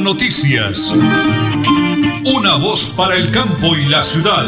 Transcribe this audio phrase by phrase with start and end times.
[0.00, 0.92] noticias.
[2.24, 4.44] Una voz para el campo y la ciudad.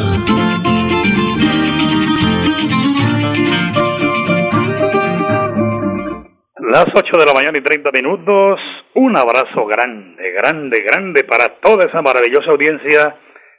[6.59, 8.61] Las 8 de la mañana y 30 minutos.
[8.95, 13.17] Un abrazo grande, grande, grande para toda esa maravillosa audiencia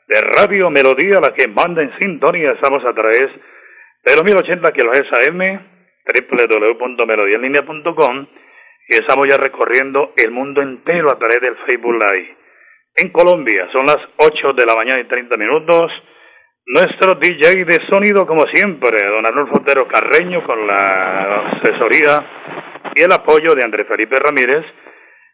[0.08, 2.52] de Radio Melodía, la que manda en sintonía.
[2.52, 3.32] Estamos a través
[4.06, 5.40] de los 1080 kilohertz AM,
[6.06, 8.28] www.melodiaenlinea.com
[8.92, 12.36] y estamos ya recorriendo el mundo entero a través del Facebook Live.
[12.98, 15.90] En Colombia son las 8 de la mañana y 30 minutos.
[16.66, 22.20] Nuestro DJ de sonido, como siempre, don Arnulfo Otero Carreño, con la asesoría
[22.94, 24.66] y el apoyo de Andrés Felipe Ramírez.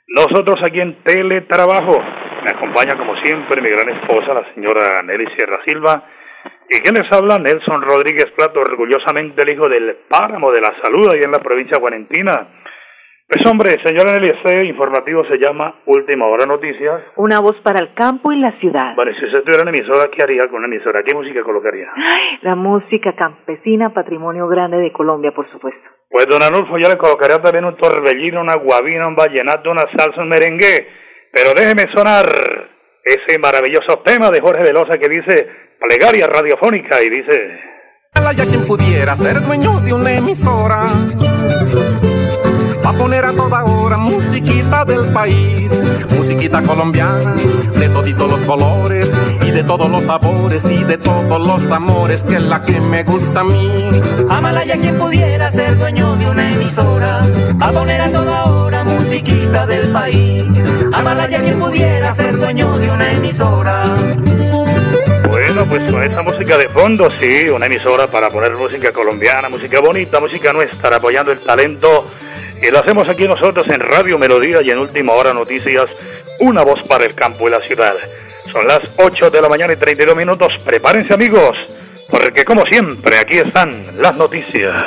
[0.07, 1.99] Nosotros aquí en Teletrabajo.
[2.43, 6.03] Me acompaña, como siempre, mi gran esposa, la señora Nelly Sierra Silva.
[6.69, 7.39] ¿Y quién les habla?
[7.39, 11.77] Nelson Rodríguez Plato, orgullosamente el hijo del páramo de la salud ahí en la provincia
[11.77, 12.49] de Guarentina.
[13.29, 17.01] Pues hombre, señora este informativo se llama Última Hora Noticias.
[17.17, 18.95] Una voz para el campo y la ciudad.
[18.95, 21.03] Bueno, si usted tuviera una emisora, ¿qué haría con una emisora?
[21.03, 21.87] ¿Qué música colocaría?
[22.41, 25.81] la música campesina, patrimonio grande de Colombia, por supuesto.
[26.09, 30.21] Pues don Anulfo, yo le colocaría también un torbellino, una guabina, un vallenato, una salsa,
[30.21, 30.87] un merengue.
[31.33, 32.23] Pero déjeme sonar
[33.03, 37.59] ese maravilloso tema de Jorge Velosa que dice plegaria radiofónica y dice...
[38.35, 40.83] Ya quien pudiera ser dueño de una emisora
[42.87, 45.73] Va a poner a toda hora musiquita del país,
[46.09, 47.35] musiquita colombiana,
[47.75, 49.13] de toditos los colores
[49.45, 53.03] y de todos los sabores y de todos los amores, que es la que me
[53.03, 53.91] gusta a mí.
[54.29, 57.23] Amalaya quien pudiera ser dueño de una emisora,
[57.61, 60.45] va a poner a toda hora musiquita del país.
[60.93, 63.83] Amalaya quien pudiera ser dueño de una emisora.
[65.27, 69.81] Bueno, pues con esta música de fondo, sí, una emisora para poner música colombiana, música
[69.81, 72.07] bonita, música nuestra, apoyando el talento
[72.61, 75.91] y lo hacemos aquí nosotros en Radio Melodía y en Última Hora Noticias,
[76.39, 77.95] una voz para el campo y la ciudad.
[78.51, 80.53] Son las 8 de la mañana y 32 minutos.
[80.63, 81.57] Prepárense amigos,
[82.09, 84.83] porque como siempre aquí están las noticias.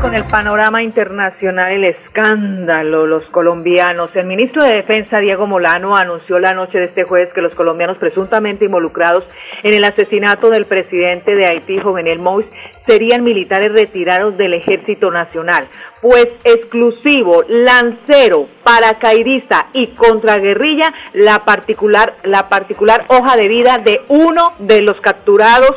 [0.00, 4.10] Con el panorama internacional, el escándalo, los colombianos.
[4.14, 7.98] El ministro de Defensa, Diego Molano, anunció la noche de este jueves que los colombianos
[7.98, 9.24] presuntamente involucrados
[9.62, 12.48] en el asesinato del presidente de Haití, Jovenel Moïse,
[12.86, 15.68] serían militares retirados del Ejército Nacional,
[16.00, 24.54] pues exclusivo, lancero, paracaidista y contraguerrilla, la particular, la particular hoja de vida de uno
[24.60, 25.76] de los capturados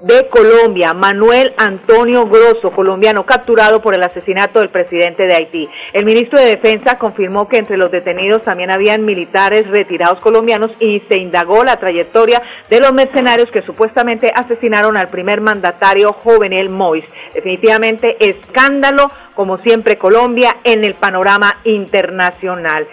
[0.00, 5.68] de Colombia, Manuel Antonio Grosso, colombiano capturado por el asesinato del presidente de Haití.
[5.92, 11.00] El ministro de Defensa confirmó que entre los detenidos también habían militares retirados colombianos y
[11.08, 17.04] se indagó la trayectoria de los mercenarios que supuestamente asesinaron al primer mandatario Jovenel Mois.
[17.34, 22.86] Definitivamente escándalo, como siempre Colombia, en el panorama internacional.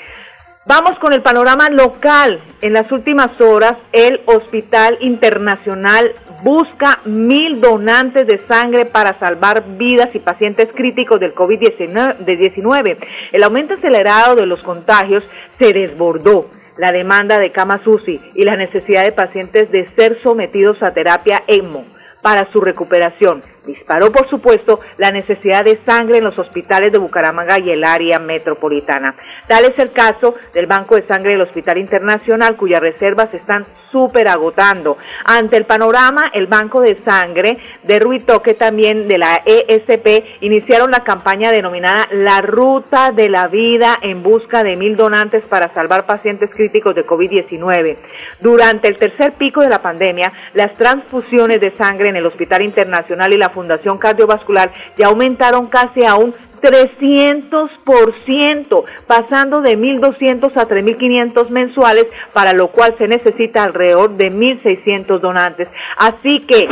[0.68, 2.40] Vamos con el panorama local.
[2.60, 6.12] En las últimas horas, el Hospital Internacional
[6.42, 12.98] busca mil donantes de sangre para salvar vidas y pacientes críticos del COVID-19.
[13.32, 15.24] El aumento acelerado de los contagios
[15.60, 20.82] se desbordó la demanda de camas UCI y la necesidad de pacientes de ser sometidos
[20.82, 21.84] a terapia ECMO
[22.24, 23.44] para su recuperación.
[23.66, 28.20] Disparó, por supuesto, la necesidad de sangre en los hospitales de Bucaramanga y el área
[28.20, 29.16] metropolitana.
[29.48, 34.28] Tal es el caso del Banco de Sangre del Hospital Internacional, cuyas reservas están súper
[34.28, 34.98] agotando.
[35.26, 41.04] Ante el panorama, el Banco de Sangre de Ruitoque, también de la ESP, iniciaron la
[41.04, 46.50] campaña denominada La Ruta de la Vida en busca de mil donantes para salvar pacientes
[46.52, 47.98] críticos de COVID-19.
[48.42, 53.34] Durante el tercer pico de la pandemia, las transfusiones de sangre en el Hospital Internacional
[53.34, 61.50] y la Fundación Cardiovascular ya aumentaron casi a un 300%, pasando de 1.200 a 3.500
[61.50, 65.70] mensuales, para lo cual se necesita alrededor de 1.600 donantes.
[65.98, 66.68] Así que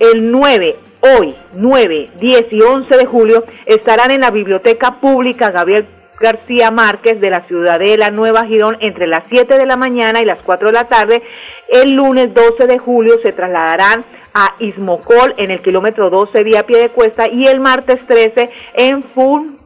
[0.00, 0.76] el 9,
[1.18, 5.86] hoy, 9, 10 y 11 de julio estarán en la Biblioteca Pública Gabriel
[6.22, 10.38] García Márquez de la Ciudadela Nueva Girón entre las 7 de la mañana y las
[10.38, 11.22] 4 de la tarde.
[11.68, 16.78] El lunes 12 de julio se trasladarán a Ismocol en el kilómetro 12 vía pie
[16.78, 19.56] de cuesta y el martes 13 en Fun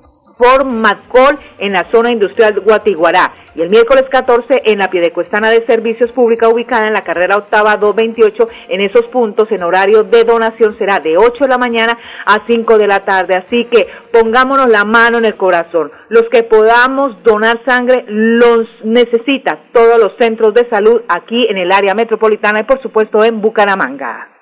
[0.64, 6.12] Macol en la zona industrial Guatiguará y el miércoles 14 en la Piedecuestana de Servicios
[6.12, 8.48] Pública ubicada en la carrera octava 228.
[8.68, 12.76] En esos puntos en horario de donación será de 8 de la mañana a 5
[12.76, 13.34] de la tarde.
[13.34, 15.90] Así que pongámonos la mano en el corazón.
[16.10, 21.72] Los que podamos donar sangre los necesita todos los centros de salud aquí en el
[21.72, 24.35] área metropolitana y por supuesto en Bucaramanga.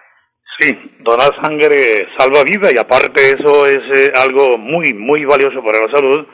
[0.58, 0.70] Sí,
[1.00, 5.92] donar sangre salva vida y aparte eso es eh, algo muy, muy valioso para la
[5.92, 6.26] salud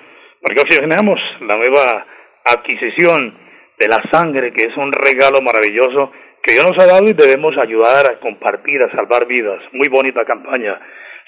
[0.43, 2.07] Porque oxigenamos la nueva
[2.45, 3.35] adquisición
[3.79, 6.13] de la sangre, que es un regalo maravilloso
[6.43, 9.61] que Dios nos ha dado y debemos ayudar a compartir, a salvar vidas.
[9.73, 10.79] Muy bonita campaña.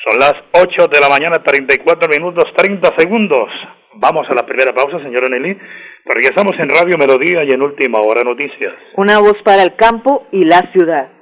[0.09, 3.49] Son las 8 de la mañana, 34 minutos, 30 segundos.
[3.94, 5.56] Vamos a la primera pausa, señora Nelly.
[6.05, 8.75] Regresamos en Radio Melodía y en Última Hora Noticias.
[8.97, 11.22] Una voz para el campo y la ciudad.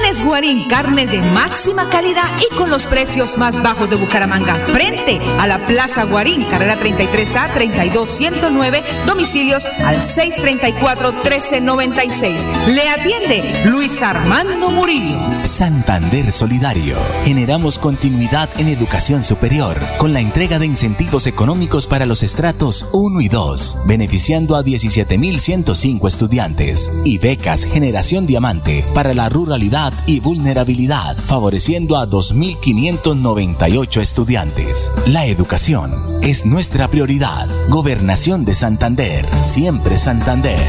[0.11, 4.55] Multicarnes Guarín, carne de máxima calidad y con los precios más bajos de Bucaramanga.
[4.55, 12.65] Frente a la Plaza Guarín, carrera 33A 32109, domicilios al 634-1396.
[12.67, 15.17] Le atiende Luis Armando Murillo.
[15.45, 16.97] Santander Solidario.
[17.23, 23.21] Generamos continuidad en educación superior con la entrega de incentivos económicos para los estratos 1
[23.21, 31.17] y 2, beneficiando a 17.105 estudiantes, y becas Generación Diamante para la ruralidad y vulnerabilidad,
[31.17, 34.91] favoreciendo a 2.598 estudiantes.
[35.07, 37.47] La educación es nuestra prioridad.
[37.69, 40.59] Gobernación de Santander, siempre Santander.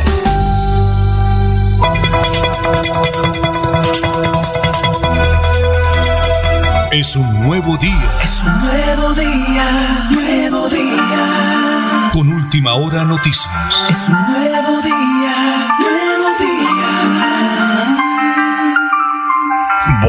[6.93, 8.11] Es un nuevo día.
[8.23, 12.11] Es un nuevo día, nuevo día.
[12.13, 13.49] Con última hora noticias.
[13.89, 15.72] Es un nuevo día,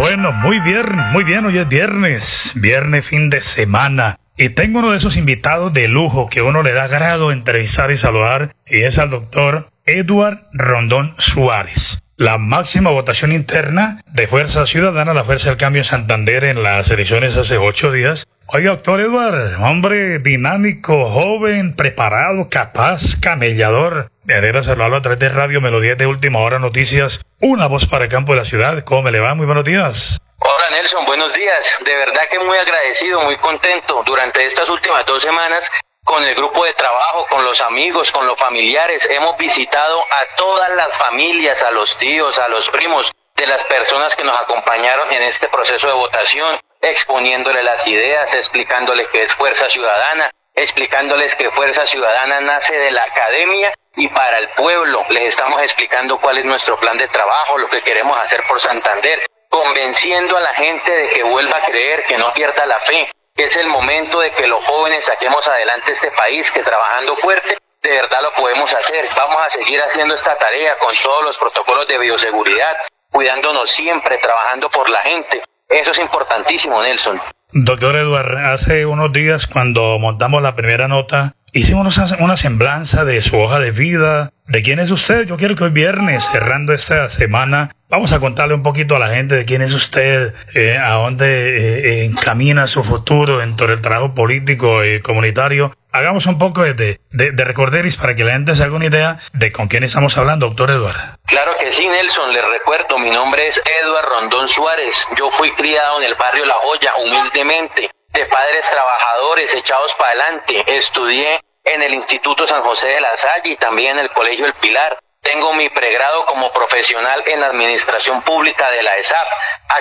[0.04, 0.84] Bueno, muy bien,
[1.14, 4.20] muy bien, hoy es viernes, viernes fin de semana.
[4.36, 7.96] Y tengo uno de esos invitados de lujo que uno le da grado entrevistar y
[7.96, 12.04] saludar, y es al doctor Edward Rondón Suárez.
[12.18, 16.92] La máxima votación interna de Fuerza Ciudadana, la Fuerza del Cambio en Santander en las
[16.92, 18.28] elecciones hace ocho días.
[18.56, 24.12] Oiga, doctor Edward, hombre dinámico, joven, preparado, capaz, camellador.
[24.26, 27.20] Me alegra saludarlo a través de Radio Melodía de Última Hora Noticias.
[27.42, 28.84] Una voz para el campo de la ciudad.
[28.84, 29.34] ¿Cómo me le va?
[29.34, 30.20] Muy buenos días.
[30.38, 31.78] Hola Nelson, buenos días.
[31.84, 34.04] De verdad que muy agradecido, muy contento.
[34.06, 35.72] Durante estas últimas dos semanas,
[36.06, 40.70] con el grupo de trabajo, con los amigos, con los familiares, hemos visitado a todas
[40.76, 45.24] las familias, a los tíos, a los primos de las personas que nos acompañaron en
[45.24, 51.86] este proceso de votación, exponiéndole las ideas, explicándoles qué es Fuerza Ciudadana, explicándoles que Fuerza
[51.86, 55.06] Ciudadana nace de la academia y para el pueblo.
[55.10, 59.26] Les estamos explicando cuál es nuestro plan de trabajo, lo que queremos hacer por Santander,
[59.50, 63.46] convenciendo a la gente de que vuelva a creer, que no pierda la fe, que
[63.46, 67.90] es el momento de que los jóvenes saquemos adelante este país, que trabajando fuerte de
[67.90, 69.10] verdad lo podemos hacer.
[69.16, 72.78] Vamos a seguir haciendo esta tarea con todos los protocolos de bioseguridad,
[73.12, 75.44] cuidándonos siempre, trabajando por la gente.
[75.74, 77.20] Eso es importantísimo, Nelson.
[77.52, 83.40] Doctor Eduard, hace unos días cuando montamos la primera nota, hicimos una, semblanza de su
[83.40, 85.26] hoja de vida, de quién es usted.
[85.26, 89.10] Yo quiero que hoy viernes, cerrando esta semana, vamos a contarle un poquito a la
[89.10, 93.82] gente de quién es usted, eh, a dónde eh, eh, encamina su futuro dentro del
[93.82, 95.74] trabajo político y comunitario.
[95.94, 99.20] Hagamos un poco de, de, de recorderis para que la gente se haga una idea
[99.34, 101.02] de con quién estamos hablando, doctor Eduardo.
[101.26, 106.02] Claro que sí, Nelson, les recuerdo, mi nombre es Eduardo Rondón Suárez, yo fui criado
[106.02, 111.94] en el barrio La Joya, humildemente, de padres trabajadores echados para adelante, estudié en el
[111.94, 114.98] Instituto San José de la Salle y también en el Colegio El Pilar.
[115.22, 119.28] Tengo mi pregrado como profesional en Administración Pública de la ESAP.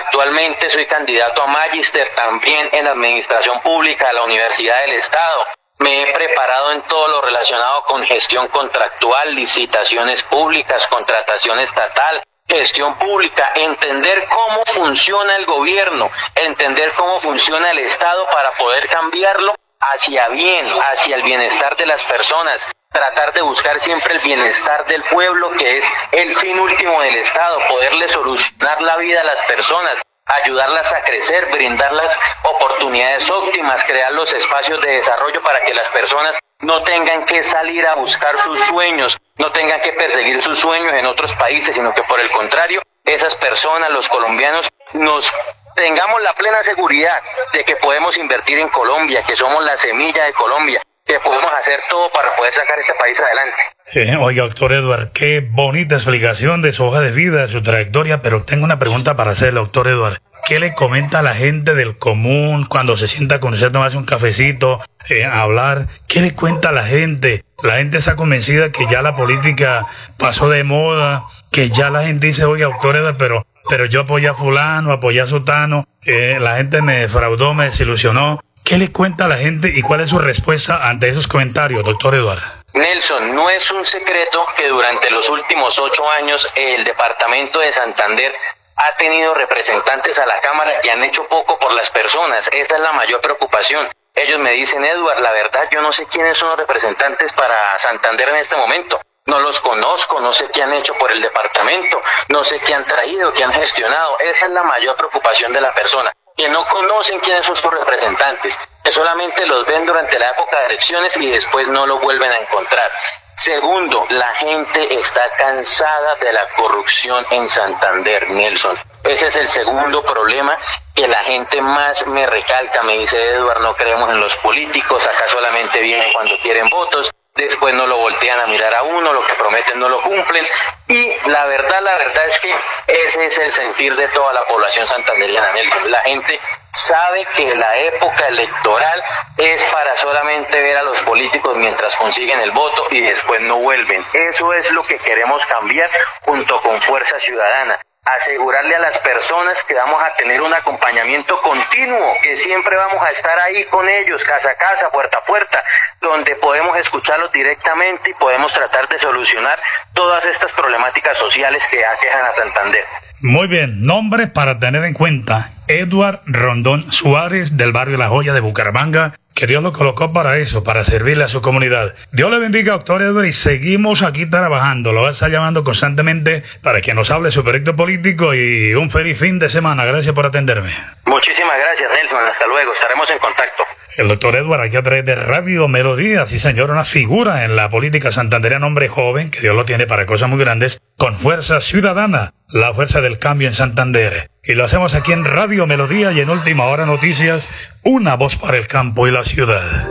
[0.05, 5.45] Actualmente soy candidato a Magister también en Administración Pública de la Universidad del Estado.
[5.79, 12.95] Me he preparado en todo lo relacionado con gestión contractual, licitaciones públicas, contratación estatal, gestión
[12.95, 20.29] pública, entender cómo funciona el gobierno, entender cómo funciona el Estado para poder cambiarlo hacia
[20.29, 25.51] bien, hacia el bienestar de las personas, tratar de buscar siempre el bienestar del pueblo,
[25.51, 30.91] que es el fin último del Estado, poderle solucionar la vida a las personas, ayudarlas
[30.93, 36.81] a crecer, brindarlas oportunidades óptimas, crear los espacios de desarrollo para que las personas no
[36.83, 41.33] tengan que salir a buscar sus sueños, no tengan que perseguir sus sueños en otros
[41.33, 45.31] países, sino que por el contrario, esas personas, los colombianos, nos
[45.75, 50.33] tengamos la plena seguridad de que podemos invertir en Colombia, que somos la semilla de
[50.33, 53.57] Colombia, que podemos hacer todo para poder sacar este país adelante.
[53.93, 58.21] Eh, oiga, doctor Edward, qué bonita explicación de su hoja de vida, de su trayectoria,
[58.21, 60.19] pero tengo una pregunta para hacerle, doctor Edward.
[60.45, 63.97] ¿Qué le comenta a la gente del común cuando se sienta con usted a tomarse
[63.97, 65.87] un cafecito, eh, a hablar?
[66.07, 67.43] ¿Qué le cuenta a la gente?
[67.61, 69.85] La gente está convencida que ya la política
[70.17, 74.29] pasó de moda, que ya la gente dice, oiga, doctor Edward, pero, pero yo apoyé
[74.29, 78.39] a fulano, apoyé a sotano, eh, la gente me defraudó, me desilusionó.
[78.63, 82.15] ¿Qué le cuenta a la gente y cuál es su respuesta ante esos comentarios, doctor
[82.15, 82.43] Eduardo?
[82.73, 88.33] Nelson, no es un secreto que durante los últimos ocho años el departamento de Santander
[88.77, 92.49] ha tenido representantes a la Cámara y han hecho poco por las personas.
[92.53, 93.89] Esa es la mayor preocupación.
[94.15, 98.29] Ellos me dicen, Eduard, la verdad yo no sé quiénes son los representantes para Santander
[98.29, 99.01] en este momento.
[99.25, 102.85] No los conozco, no sé qué han hecho por el departamento, no sé qué han
[102.85, 104.17] traído, qué han gestionado.
[104.19, 108.59] Esa es la mayor preocupación de la persona que no conocen quiénes son sus representantes,
[108.83, 112.37] que solamente los ven durante la época de elecciones y después no lo vuelven a
[112.37, 112.91] encontrar.
[113.35, 118.77] Segundo, la gente está cansada de la corrupción en Santander, Nelson.
[119.03, 120.57] Ese es el segundo problema
[120.95, 122.83] que la gente más me recalca.
[122.83, 127.73] Me dice Eduardo, no creemos en los políticos, acá solamente vienen cuando quieren votos después
[127.73, 130.45] no lo voltean a mirar a uno, lo que prometen no lo cumplen.
[130.87, 132.53] Y la verdad, la verdad es que
[132.87, 135.49] ese es el sentir de toda la población santanderiana,
[135.85, 136.39] La gente
[136.71, 139.03] sabe que la época electoral
[139.37, 144.05] es para solamente ver a los políticos mientras consiguen el voto y después no vuelven.
[144.13, 145.89] Eso es lo que queremos cambiar
[146.21, 152.13] junto con Fuerza Ciudadana asegurarle a las personas que vamos a tener un acompañamiento continuo,
[152.21, 155.63] que siempre vamos a estar ahí con ellos, casa a casa, puerta a puerta,
[156.01, 159.59] donde podemos escucharlos directamente y podemos tratar de solucionar
[159.93, 162.85] todas estas problemáticas sociales que aquejan a Santander.
[163.21, 165.49] Muy bien, nombre para tener en cuenta.
[165.67, 170.63] Edward Rondón Suárez del barrio La Joya de Bucaramanga, que Dios lo colocó para eso,
[170.63, 171.93] para servirle a su comunidad.
[172.11, 174.93] Dios le bendiga, doctor Edward, y seguimos aquí trabajando.
[174.93, 178.91] Lo va a estar llamando constantemente para que nos hable su proyecto político y un
[178.91, 179.85] feliz fin de semana.
[179.85, 180.71] Gracias por atenderme.
[181.05, 182.25] Muchísimas gracias, Nelson.
[182.27, 182.73] Hasta luego.
[182.73, 183.63] Estaremos en contacto.
[183.95, 187.69] El doctor Edward aquí a través de Radio Melodía, sí señor, una figura en la
[187.69, 192.31] política santandereana, hombre joven, que Dios lo tiene para cosas muy grandes, con fuerza ciudadana,
[192.47, 194.29] la fuerza del cambio en Santander.
[194.41, 197.49] Y lo hacemos aquí en Radio Melodía y en Última Hora Noticias,
[197.83, 199.85] una voz para el campo y la ciudad.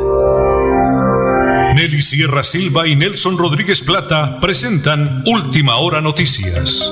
[1.74, 6.90] Nelly Sierra Silva y Nelson Rodríguez Plata presentan Última Hora Noticias.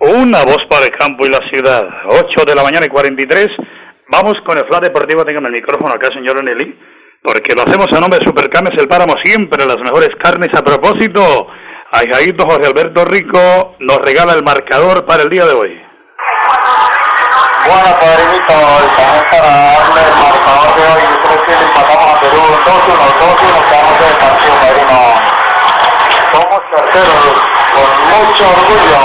[0.00, 1.82] Una voz para el campo y la ciudad.
[2.08, 3.48] 8 de la mañana y 43.
[4.08, 5.26] Vamos con el flash deportivo.
[5.26, 6.93] Tengan el micrófono acá, señor Nelly.
[7.24, 9.14] Porque lo hacemos a nombre de Supercarnes El Páramo.
[9.24, 10.50] Siempre las mejores carnes.
[10.52, 11.48] A propósito,
[11.90, 15.72] Ajaíto Jorge Alberto Rico nos regala el marcador para el día de hoy.
[17.64, 21.00] Bueno, padrinito, estamos para darle el marcador de hoy.
[21.00, 25.00] Yo creo que le empatamos a Perú 2-1, 2-1, quedamos partido, padrino.
[26.28, 27.40] Somos terceros,
[27.72, 29.00] con mucho orgullo.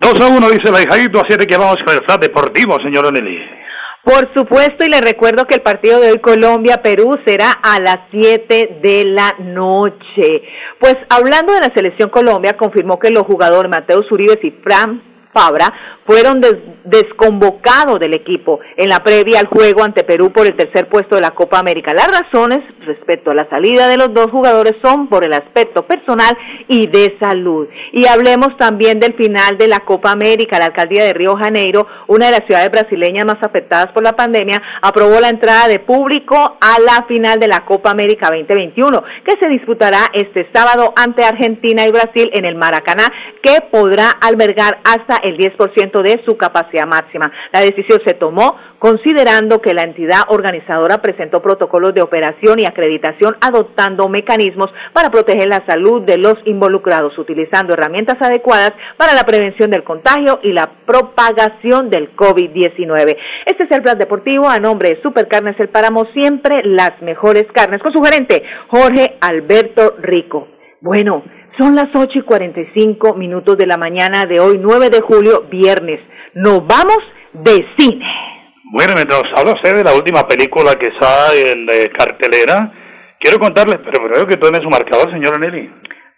[0.00, 3.65] 2 a 1 dice el Ajaíto, así que vamos con el flat deportivo, señor Onelli.
[4.06, 8.78] Por supuesto, y le recuerdo que el partido de hoy Colombia-Perú será a las 7
[8.80, 10.42] de la noche.
[10.78, 15.72] Pues hablando de la selección Colombia, confirmó que los jugadores Mateo Uribe y Fran Fabra
[16.06, 16.40] fueron
[16.84, 21.22] desconvocados del equipo en la previa al juego ante Perú por el tercer puesto de
[21.22, 21.92] la Copa América.
[21.92, 26.36] Las razones respecto a la salida de los dos jugadores son por el aspecto personal
[26.68, 27.66] y de salud.
[27.92, 30.58] Y hablemos también del final de la Copa América.
[30.58, 34.62] La alcaldía de Río Janeiro, una de las ciudades brasileñas más afectadas por la pandemia,
[34.82, 39.48] aprobó la entrada de público a la final de la Copa América 2021, que se
[39.48, 43.06] disputará este sábado ante Argentina y Brasil en el Maracaná,
[43.42, 47.30] que podrá albergar hasta el 10% de su capacidad máxima.
[47.52, 53.36] La decisión se tomó considerando que la entidad organizadora presentó protocolos de operación y acreditación
[53.40, 59.70] adoptando mecanismos para proteger la salud de los involucrados, utilizando herramientas adecuadas para la prevención
[59.70, 63.16] del contagio y la propagación del COVID-19.
[63.46, 67.82] Este es el plan deportivo a nombre de Supercarnes El Páramo, siempre las mejores carnes,
[67.82, 70.48] con su gerente Jorge Alberto Rico.
[70.80, 71.24] Bueno,
[71.58, 76.00] son las 8 y 45 minutos de la mañana de hoy, 9 de julio, viernes.
[76.34, 76.98] Nos vamos
[77.32, 78.04] de cine.
[78.72, 82.72] Bueno, mientras habla usted de la última película que está en eh, cartelera,
[83.20, 85.70] quiero contarles, pero creo que tiene su marcador, señora Nelly.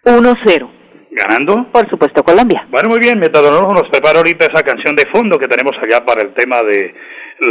[0.05, 0.71] 1-0.
[1.11, 1.71] ¿Ganando?
[1.71, 2.67] Por supuesto, Colombia.
[2.69, 6.21] Bueno, muy bien, mientras nos prepara ahorita esa canción de fondo que tenemos allá para
[6.21, 6.93] el tema de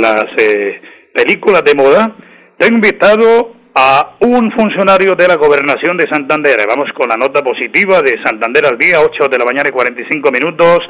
[0.01, 0.81] las eh,
[1.15, 2.17] películas de moda,
[2.59, 6.57] tengo invitado a un funcionario de la gobernación de Santander.
[6.69, 10.33] Vamos con la nota positiva de Santander al día, 8 de la mañana y 45
[10.33, 10.81] minutos,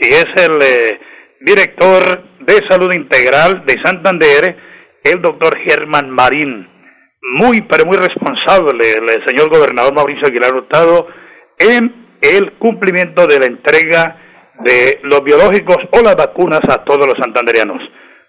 [0.00, 1.00] y es el eh,
[1.40, 4.56] director de Salud Integral de Santander,
[5.04, 6.68] el doctor Germán Marín.
[7.20, 11.08] Muy, pero muy responsable el señor gobernador Mauricio Aguilar Hurtado
[11.58, 14.16] en el cumplimiento de la entrega
[14.64, 17.82] de los biológicos o las vacunas a todos los santanderianos.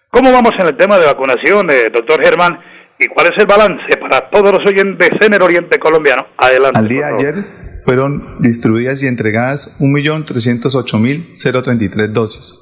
[0.09, 2.59] ¿Cómo vamos en el tema de vacunación, eh, doctor Germán?
[2.99, 6.27] ¿Y cuál es el balance para todos los oyentes en el oriente colombiano?
[6.37, 6.79] Adelante.
[6.79, 7.43] Al día de ayer
[7.85, 12.59] fueron distribuidas y entregadas 1.308.033 dosis.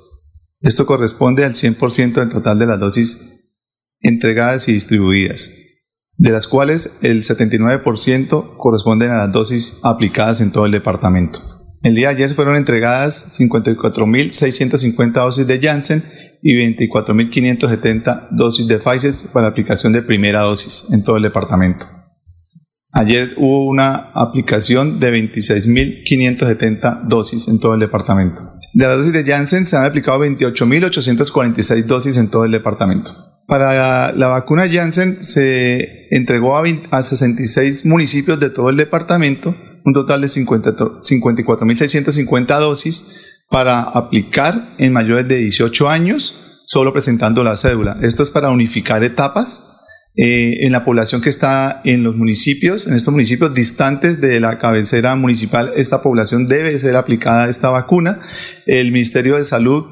[0.61, 3.31] Esto corresponde al 100% del total de las dosis
[4.01, 5.49] entregadas y distribuidas,
[6.17, 11.39] de las cuales el 79% corresponden a las dosis aplicadas en todo el departamento.
[11.83, 16.03] El día de ayer fueron entregadas 54.650 dosis de Janssen
[16.43, 21.87] y 24.570 dosis de Pfizer para aplicación de primera dosis en todo el departamento.
[22.93, 28.41] Ayer hubo una aplicación de 26.570 dosis en todo el departamento.
[28.73, 33.11] De la dosis de Janssen se han aplicado 28.846 dosis en todo el departamento.
[33.47, 36.63] Para la vacuna Janssen se entregó a,
[37.03, 45.27] 66 municipios de todo el departamento un total de 54.650 dosis para aplicar en mayores
[45.27, 47.97] de 18 años, solo presentando la cédula.
[48.01, 49.67] Esto es para unificar etapas
[50.15, 54.59] eh, en la población que está en los municipios, en estos municipios distantes de la
[54.59, 58.19] cabecera municipal, esta población debe ser aplicada esta vacuna.
[58.65, 59.85] El Ministerio de Salud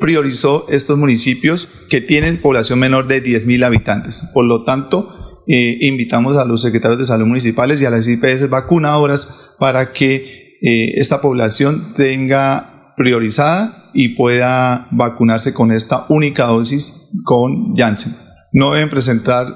[0.00, 4.30] priorizó estos municipios que tienen población menor de 10.000 habitantes.
[4.32, 5.14] Por lo tanto,
[5.48, 10.58] eh, invitamos a los secretarios de salud municipales y a las IPS vacunadoras para que
[10.62, 18.72] eh, esta población tenga priorizada y pueda vacunarse con esta única dosis con Janssen no
[18.72, 19.46] deben presentar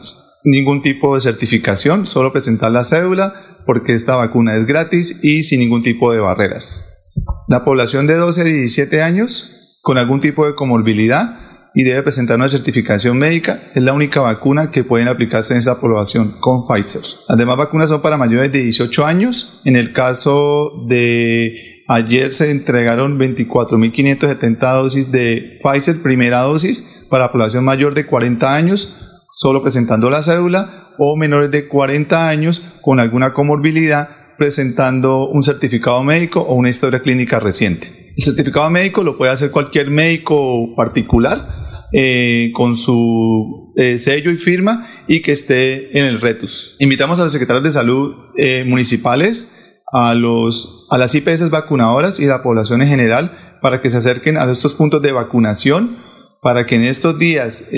[0.44, 3.32] ningún tipo de certificación, solo presentar la cédula
[3.64, 7.12] porque esta vacuna es gratis y sin ningún tipo de barreras.
[7.48, 12.36] La población de 12 a 17 años con algún tipo de comorbilidad y debe presentar
[12.36, 17.02] una certificación médica es la única vacuna que pueden aplicarse en esta población con Pfizer.
[17.28, 19.62] Las demás vacunas son para mayores de 18 años.
[19.64, 27.64] En el caso de ayer se entregaron 24.570 dosis de Pfizer, primera dosis, para población
[27.64, 33.32] mayor de 40 años, solo presentando la cédula, o menores de 40 años con alguna
[33.32, 37.88] comorbilidad, presentando un certificado médico o una historia clínica reciente.
[38.14, 41.61] El certificado médico lo puede hacer cualquier médico particular
[41.94, 46.76] eh, con su eh, sello y firma y que esté en el RETUS.
[46.78, 52.24] Invitamos a los secretarios de salud eh, municipales, a, los, a las IPS vacunadoras y
[52.24, 55.94] la población en general para que se acerquen a estos puntos de vacunación
[56.40, 57.68] para que en estos días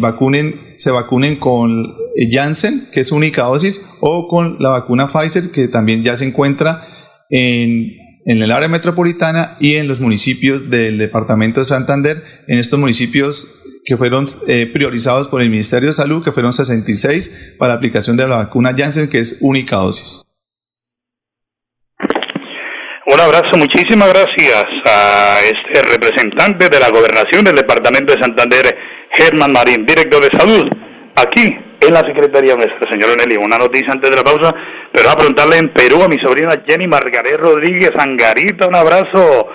[0.00, 1.96] vacunen, se vacunen con
[2.30, 6.86] Janssen, que es única dosis, o con la vacuna Pfizer, que también ya se encuentra
[7.30, 12.78] en, en el área metropolitana y en los municipios del departamento de Santander, en estos
[12.78, 18.16] municipios que fueron eh, priorizados por el Ministerio de Salud, que fueron 66 para aplicación
[18.16, 20.24] de la vacuna Janssen, que es única dosis.
[23.06, 28.78] Un abrazo, muchísimas gracias a este representante de la gobernación del departamento de Santander,
[29.12, 30.64] Germán Marín, director de salud,
[31.16, 31.54] aquí
[31.86, 33.36] en la Secretaría nuestra, señor Nelly.
[33.36, 34.54] Una noticia antes de la pausa,
[34.92, 39.48] pero a preguntarle en Perú a mi sobrina Jenny Margaret Rodríguez Angarita, un abrazo.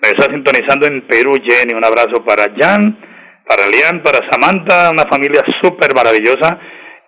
[0.00, 1.74] Me está sintonizando en Perú, Jenny.
[1.74, 2.98] Un abrazo para Jan,
[3.48, 6.58] para Lian, para Samantha, una familia súper maravillosa.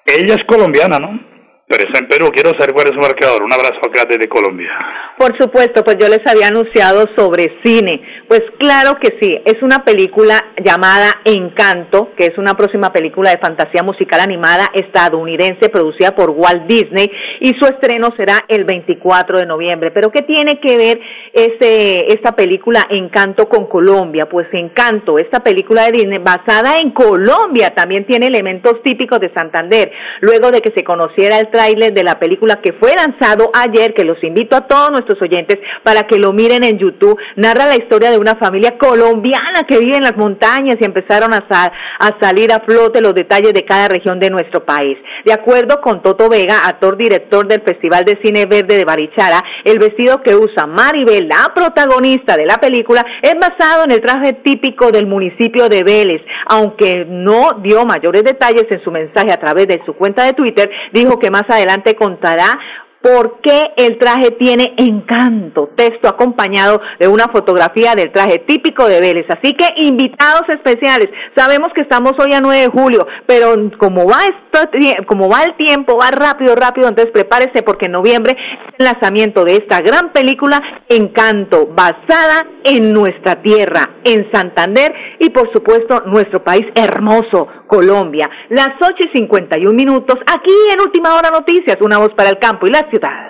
[0.07, 1.30] Ella es colombiana, ¿no?
[1.71, 2.33] Pero está en Perú.
[2.35, 3.45] Quiero saber cuál es su marcador.
[3.45, 4.71] Un abrazo acá desde Colombia.
[5.17, 8.03] Por supuesto, pues yo les había anunciado sobre cine.
[8.27, 13.39] Pues claro que sí, es una película llamada Encanto, que es una próxima película de
[13.39, 19.47] fantasía musical animada estadounidense producida por Walt Disney y su estreno será el 24 de
[19.47, 19.91] noviembre.
[19.91, 21.01] Pero ¿qué tiene que ver
[21.33, 24.29] ese, esta película Encanto con Colombia?
[24.29, 29.93] Pues Encanto, esta película de Disney basada en Colombia, también tiene elementos típicos de Santander.
[30.21, 34.17] Luego de que se conociera el de la película que fue lanzado ayer, que los
[34.25, 37.19] invito a todos nuestros oyentes para que lo miren en YouTube.
[37.37, 41.45] Narra la historia de una familia colombiana que vive en las montañas y empezaron a,
[41.47, 44.97] a salir a flote los detalles de cada región de nuestro país.
[45.27, 49.79] De acuerdo con Toto Vega, actor director del Festival de Cine Verde de Barichara, el
[49.79, 54.91] vestido que usa Maribel, la protagonista de la película, es basado en el traje típico
[54.91, 56.23] del municipio de Vélez.
[56.47, 60.71] Aunque no dio mayores detalles en su mensaje a través de su cuenta de Twitter,
[60.93, 62.59] dijo que más adelante contará
[63.03, 65.71] ¿Por qué el traje tiene encanto?
[65.75, 69.25] Texto acompañado de una fotografía del traje típico de Vélez.
[69.31, 71.09] Así que invitados especiales.
[71.35, 74.69] Sabemos que estamos hoy a 9 de julio, pero como va, esto,
[75.07, 79.45] como va el tiempo, va rápido, rápido, entonces prepárese porque en noviembre es el lanzamiento
[79.45, 80.61] de esta gran película
[80.91, 88.29] Encanto, basada en nuestra tierra, en Santander y por supuesto nuestro país hermoso, Colombia.
[88.49, 92.67] Las 8 y 51 minutos, aquí en Última Hora Noticias, una voz para el campo
[92.67, 93.30] y la ciudad.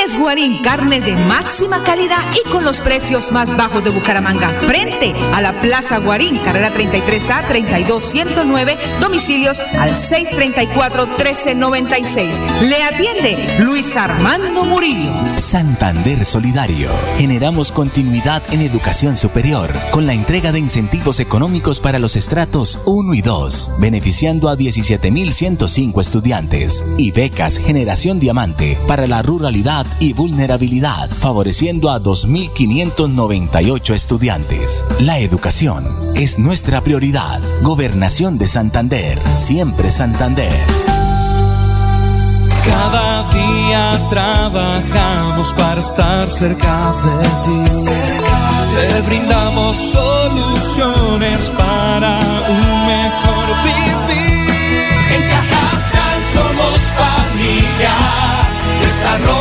[0.00, 4.48] Multicarnes Guarín, carne de máxima calidad y con los precios más bajos de Bucaramanga.
[4.48, 12.40] Frente a la Plaza Guarín, carrera 33A 32109, domicilios al 634 1396.
[12.62, 15.12] Le atiende Luis Armando Murillo.
[15.36, 16.90] Santander Solidario.
[17.18, 23.12] Generamos continuidad en educación superior con la entrega de incentivos económicos para los estratos 1
[23.12, 31.10] y 2, beneficiando a 17.105 estudiantes, y becas Generación Diamante para la ruralidad y vulnerabilidad,
[31.10, 34.86] favoreciendo a 2.598 estudiantes.
[35.00, 37.40] La educación es nuestra prioridad.
[37.62, 40.52] Gobernación de Santander, siempre Santander.
[42.64, 47.60] Cada día trabajamos para estar cerca de ti.
[48.74, 54.90] Te brindamos soluciones para un mejor vivir.
[55.14, 57.96] En Cajasal somos familia,
[58.80, 59.39] desarrollo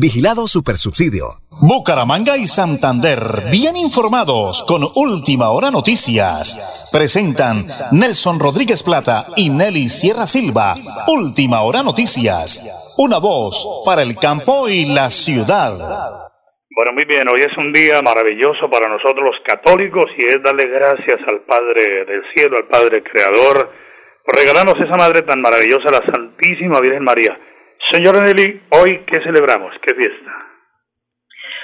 [0.00, 1.44] Vigilado Supersubsidio.
[1.60, 3.20] Bucaramanga y Santander,
[3.52, 6.88] bien informados con Última Hora Noticias.
[6.90, 10.72] Presentan Nelson Rodríguez Plata y Nelly Sierra Silva.
[11.04, 12.64] Última Hora Noticias.
[12.96, 15.76] Una voz para el campo y la ciudad.
[16.72, 20.64] Bueno, muy bien, hoy es un día maravilloso para nosotros los católicos y es darle
[20.64, 23.68] gracias al Padre del Cielo, al Padre Creador,
[24.24, 27.36] por regalarnos esa Madre tan maravillosa, la Santísima Virgen María.
[27.92, 30.30] Señora Nelly, hoy qué celebramos, qué fiesta.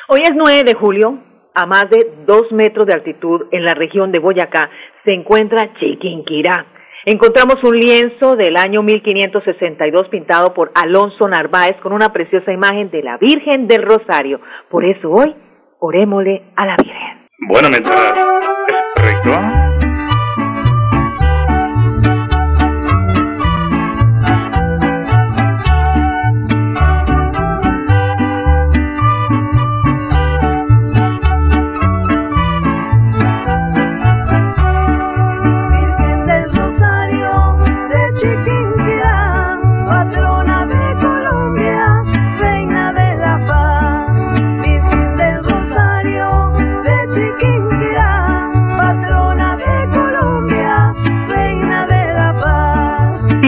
[0.08, 1.18] Hoy es 9 de julio,
[1.54, 4.68] a más de dos metros de altitud en la región de Boyacá
[5.04, 6.66] se encuentra Chiquinquirá.
[7.04, 13.02] Encontramos un lienzo del año 1562 pintado por Alonso Narváez con una preciosa imagen de
[13.04, 14.40] la Virgen del Rosario.
[14.68, 15.32] Por eso hoy,
[15.78, 17.26] orémosle a la Virgen.
[17.48, 19.55] Bueno, mientras es correcto.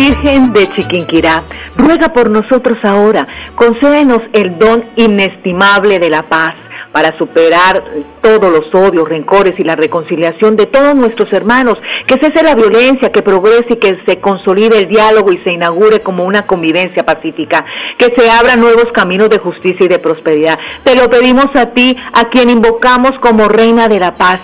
[0.09, 1.43] Virgen de Chiquinquirá,
[1.77, 6.55] ruega por nosotros ahora, concédenos el don inestimable de la paz
[6.93, 7.85] para superar
[8.23, 13.13] todos los odios, rencores y la reconciliación de todos nuestros hermanos, que cese la violencia,
[13.13, 17.67] que progrese y que se consolide el diálogo y se inaugure como una convivencia pacífica,
[17.99, 20.59] que se abran nuevos caminos de justicia y de prosperidad.
[20.85, 24.41] Te lo pedimos a ti, a quien invocamos como Reina de la Paz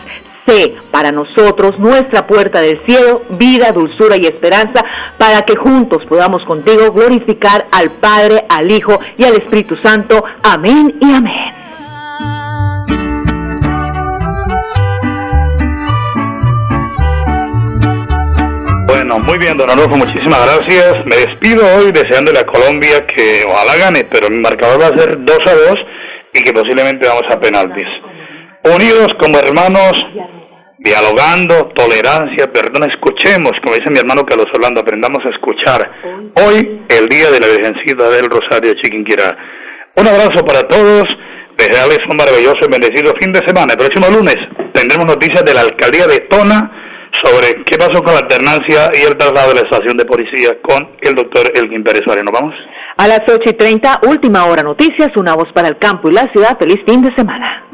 [0.47, 4.85] sé para nosotros nuestra puerta del cielo, vida, dulzura y esperanza,
[5.19, 10.25] para que juntos podamos contigo glorificar al Padre, al Hijo y al Espíritu Santo.
[10.43, 11.55] Amén y amén.
[18.87, 21.05] Bueno, muy bien, don Adolfo, muchísimas gracias.
[21.07, 25.25] Me despido hoy deseándole a Colombia que ojalá gane, pero mi marcador va a ser
[25.25, 25.79] 2 a 2
[26.35, 27.89] y que posiblemente vamos a penaltis.
[28.65, 29.93] Unidos como hermanos,
[30.79, 35.91] dialogando, tolerancia, perdón, escuchemos, como dice mi hermano Carlos Orlando, aprendamos a escuchar.
[36.37, 39.37] Hoy, el día de la Virgencita del Rosario de Chiquinquirá.
[39.97, 41.05] Un abrazo para todos,
[41.59, 43.75] desearles un maravilloso y bendecido fin de semana.
[43.75, 44.37] El próximo lunes
[44.73, 46.84] tendremos noticias de la alcaldía de Tona
[47.23, 50.89] sobre qué pasó con la alternancia y el traslado de la estación de policía con
[51.01, 52.25] el doctor Elgin Pérez Suárez.
[52.25, 52.55] ¿Nos vamos?
[52.97, 56.31] A las 8 y 30, última hora noticias, una voz para el campo y la
[56.33, 56.57] ciudad.
[56.59, 57.65] Feliz fin de semana.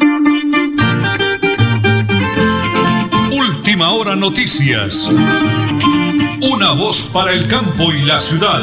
[3.33, 5.11] Última hora noticias.
[6.43, 8.61] Una voz para el campo y la ciudad.